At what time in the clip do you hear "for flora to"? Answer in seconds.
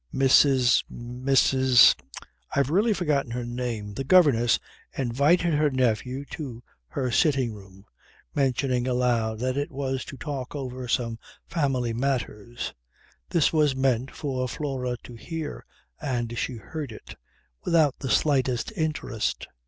14.09-15.13